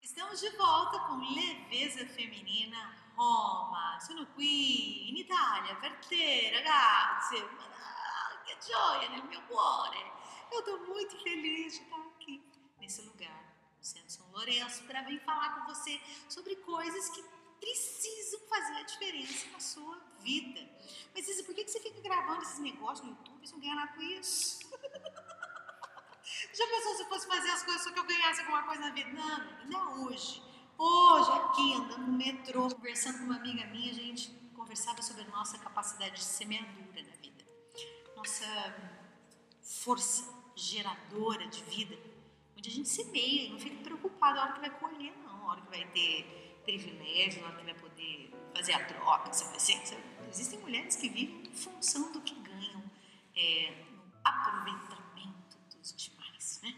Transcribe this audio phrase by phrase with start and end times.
[0.00, 3.98] Estamos de volta com Leveza Feminina Roma.
[3.98, 7.44] Sono qui in Italia per te, ragazzi.
[8.44, 9.98] Che gioia nel mio cuore.
[10.52, 12.40] Eu estou muito feliz de estar aqui
[12.78, 17.24] nesse lugar, no Centro São Lourenço, para vir falar com você sobre coisas que
[17.58, 20.60] precisam fazer a diferença na sua vida.
[21.12, 23.92] Mas Isa, por que você fica gravando esses negócios no YouTube e não ganha nada
[23.94, 24.60] com isso?
[26.56, 29.10] Já pensou se fosse fazer as coisas só que eu ganhasse alguma coisa na vida?
[29.10, 30.42] Não, não hoje.
[30.78, 35.28] Hoje, aqui, andando no metrô, conversando com uma amiga minha, a gente conversava sobre a
[35.28, 37.44] nossa capacidade de semeadura na vida.
[38.16, 38.46] Nossa
[39.62, 40.24] força
[40.56, 41.98] geradora de vida,
[42.56, 45.52] onde a gente semeia e não fica preocupado a hora que vai colher, não, a
[45.52, 49.80] hora que vai ter privilégio, a hora que vai poder fazer a troca, sabe assim?
[50.30, 52.82] Existem mulheres que vivem em função do que ganham
[53.36, 56.74] é, no aproveitamento dos demais, né?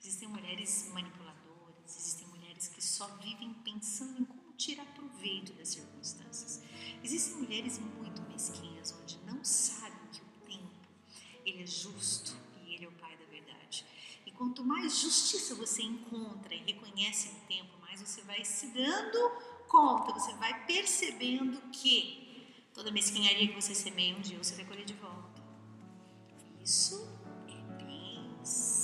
[0.00, 0.28] Existem
[0.60, 6.62] mulheres manipuladoras, existem mulheres que só vivem pensando em como tirar proveito das circunstâncias.
[7.02, 10.74] Existem mulheres muito mesquinhas, onde não sabem que o tempo
[11.46, 13.86] ele é justo e ele é o pai da verdade.
[14.26, 19.30] E quanto mais justiça você encontra e reconhece no tempo, mais você vai se dando
[19.66, 24.84] conta, você vai percebendo que toda mesquinharia que você semeia um dia você vai colher
[24.84, 25.40] de volta.
[26.62, 27.08] Isso
[27.48, 28.79] é sério.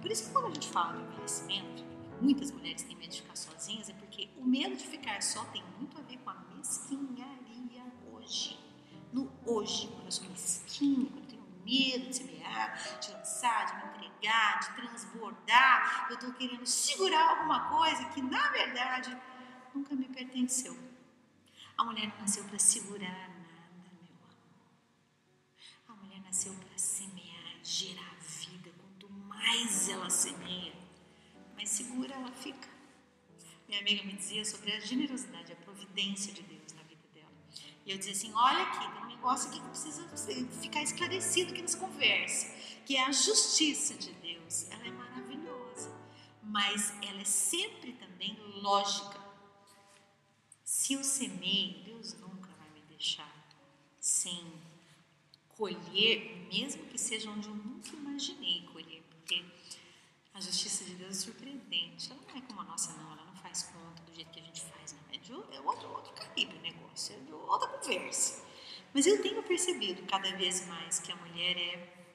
[0.00, 1.84] Por isso que quando a gente fala de envelhecimento,
[2.20, 5.62] muitas mulheres têm medo de ficar sozinhas, é porque o medo de ficar só tem
[5.78, 8.58] muito a ver com a mesquinharia hoje.
[9.12, 13.74] No hoje, quando eu sou mesquinha, quando eu tenho medo de semear, de lançar, de
[13.76, 19.16] me entregar, de transbordar, eu estou querendo segurar alguma coisa que na verdade
[19.74, 20.76] nunca me pertenceu.
[21.76, 24.34] A mulher não nasceu para segurar nada, meu amor.
[25.88, 28.15] A mulher nasceu para semear, gerar
[29.46, 30.72] mais ela semeia,
[31.54, 32.68] mais segura ela fica.
[33.68, 37.30] Minha amiga me dizia sobre a generosidade, a providência de Deus na vida dela.
[37.84, 40.02] E eu dizia assim: olha aqui, tem um negócio aqui que precisa
[40.60, 42.52] ficar esclarecido aqui nessa conversa,
[42.84, 44.68] que é a justiça de Deus.
[44.68, 45.94] Ela é maravilhosa,
[46.42, 49.24] mas ela é sempre também lógica.
[50.64, 53.32] Se eu semeio, Deus nunca vai me deixar
[54.00, 54.44] sem
[55.48, 58.62] colher, mesmo que seja onde eu nunca imaginei
[60.36, 62.12] a justiça de Deus é surpreendente.
[62.12, 63.10] Ela não é como a nossa, não.
[63.12, 65.00] Ela não faz conta do jeito que a gente faz, não.
[65.14, 68.44] É, de, é outro, outro calibre o negócio, é de outra conversa.
[68.92, 72.06] Mas eu tenho percebido cada vez mais que a mulher é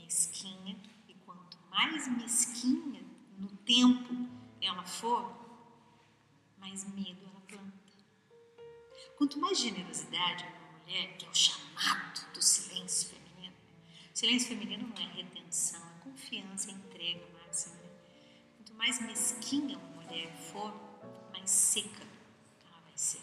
[0.00, 3.04] mesquinha, e quanto mais mesquinha
[3.38, 4.14] no tempo
[4.62, 5.30] ela for,
[6.58, 7.76] mais medo ela planta.
[9.18, 13.56] Quanto mais generosidade uma mulher, que é o chamado do silêncio feminino,
[14.14, 15.85] silêncio feminino não é retenção,
[16.16, 17.76] confiança, é entrega máxima.
[17.76, 17.90] Né?
[18.56, 20.72] Quanto mais mesquinha uma mulher for,
[21.30, 22.02] mais seca
[22.64, 23.20] ela vai ser,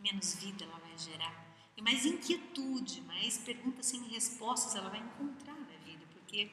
[0.00, 1.52] menos vida ela vai gerar.
[1.76, 6.50] E mais inquietude, mais perguntas sem respostas ela vai encontrar na vida, porque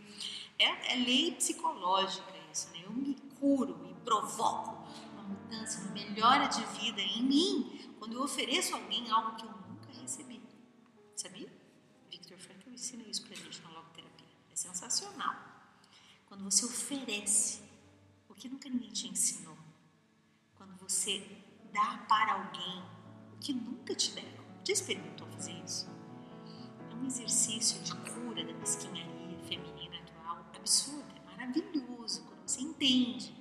[0.57, 2.81] é, é lei psicológica isso, né?
[2.83, 8.23] Eu me curo, me provoco uma mudança, uma melhora de vida em mim quando eu
[8.23, 10.41] ofereço a alguém algo que eu nunca recebi.
[11.15, 11.51] Sabia?
[12.09, 14.27] Victor Frankl ensina isso pra gente na logoterapia.
[14.51, 15.58] É sensacional.
[16.29, 17.59] Quando você oferece
[18.29, 19.57] o que nunca ninguém te ensinou.
[20.55, 21.25] Quando você
[21.73, 22.83] dá para alguém
[23.33, 24.45] o que nunca te deram.
[24.63, 25.89] Já experimentou fazer isso?
[26.91, 33.33] É um exercício de cura da mesquinharia feminina atual absurdo, é maravilhoso quando você entende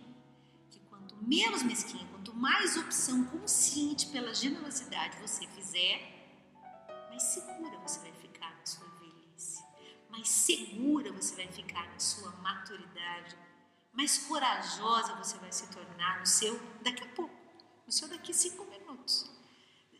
[0.70, 8.00] que quanto menos mesquinha, quanto mais opção consciente pela generosidade você fizer, mais segura você
[8.00, 8.77] vai ficar na sua
[10.18, 13.36] mais segura você vai ficar na sua maturidade,
[13.92, 17.34] mais corajosa você vai se tornar no seu daqui a pouco,
[17.86, 19.30] no seu daqui a cinco minutos.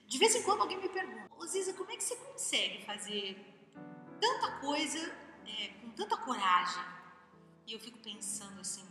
[0.08, 3.36] De vez em quando alguém me pergunta, Ô Ziza, como é que você consegue fazer
[4.20, 4.98] tanta coisa
[5.46, 6.82] é, com tanta coragem?
[7.64, 8.84] E eu fico pensando assim,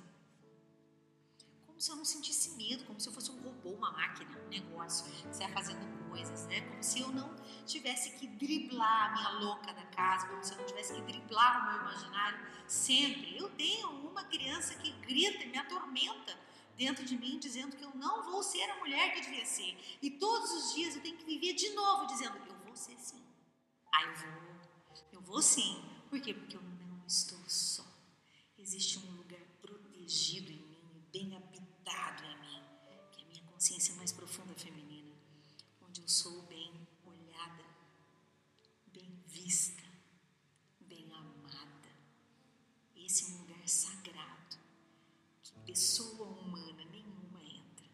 [1.77, 4.49] como se eu não sentisse medo, como se eu fosse um robô, uma máquina, um
[4.49, 6.61] negócio, saia fazendo coisas, né?
[6.61, 7.35] Como se eu não
[7.67, 11.61] tivesse que driblar a minha louca da casa, como se eu não tivesse que driblar
[11.61, 13.37] o meu imaginário sempre.
[13.37, 16.35] Eu tenho uma criança que grita e me atormenta
[16.75, 19.77] dentro de mim, dizendo que eu não vou ser a mulher que eu devia ser.
[20.01, 23.21] E todos os dias eu tenho que viver de novo dizendo, eu vou ser sim.
[23.93, 24.57] Ah, eu vou.
[25.11, 25.79] Eu vou sim.
[26.09, 26.33] Por quê?
[26.33, 27.85] Porque eu não estou só.
[28.57, 31.46] Existe um lugar protegido em mim, bem habitado
[45.77, 47.85] pessoa humana nenhuma entra.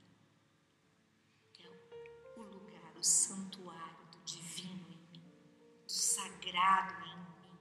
[1.60, 5.34] É o lugar, o santuário do divino em mim,
[5.86, 7.60] do sagrado em mim.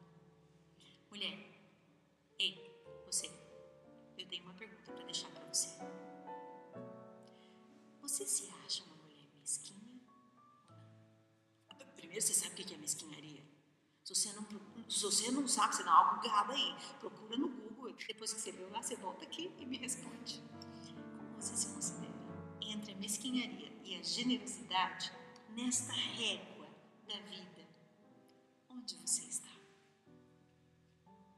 [1.11, 1.37] Mulher,
[2.39, 2.55] ei,
[3.05, 3.27] você,
[4.17, 5.77] eu tenho uma pergunta para deixar para você.
[8.01, 10.01] Você se acha uma mulher mesquinha?
[11.97, 13.43] Primeiro, você sabe o que é mesquinharia?
[14.05, 14.47] Se você não,
[14.89, 16.77] se você não sabe, você dá uma bugada aí.
[17.01, 17.72] Procura no Google.
[17.83, 20.41] Depois que você viu lá, você volta aqui e me responde.
[21.17, 22.13] Como você se considera
[22.61, 25.13] entre a mesquinharia e a generosidade
[25.49, 26.69] nesta régua
[27.09, 27.67] da vida?
[28.71, 29.51] Onde você está?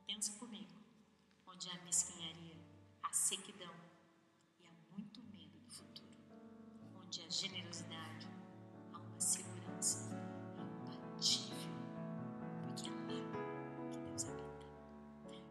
[0.07, 0.75] Pensa comigo.
[1.47, 2.57] Onde há mesquinharia,
[3.03, 3.75] há sequidão
[4.61, 6.13] e há muito medo do futuro.
[7.03, 8.29] Onde há generosidade,
[8.93, 10.11] há uma segurança
[10.59, 11.57] imbatível.
[12.67, 14.67] Porque é lá que Deus habita.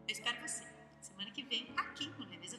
[0.06, 0.73] Eu espero você
[1.24, 2.58] semana que vem aqui no Leveza